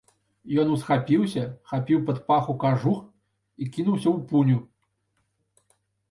Ён 0.61 0.67
усхапіўся, 0.75 1.41
хапіў 1.71 1.99
пад 2.07 2.17
паху 2.31 2.55
кажух 2.63 3.03
і 3.61 3.67
кінуўся 3.75 4.09
ў 4.15 4.23
пуню. 4.31 4.57